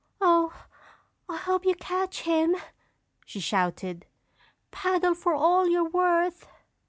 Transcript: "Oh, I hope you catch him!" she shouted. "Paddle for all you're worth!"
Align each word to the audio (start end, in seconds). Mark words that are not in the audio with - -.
"Oh, 0.19 0.51
I 1.29 1.37
hope 1.37 1.63
you 1.63 1.75
catch 1.75 2.21
him!" 2.21 2.55
she 3.23 3.39
shouted. 3.39 4.07
"Paddle 4.71 5.13
for 5.13 5.35
all 5.35 5.67
you're 5.67 5.87
worth!" 5.91 6.47